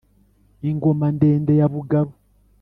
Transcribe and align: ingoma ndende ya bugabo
ingoma 0.69 1.05
ndende 1.15 1.53
ya 1.59 1.67
bugabo 1.73 2.11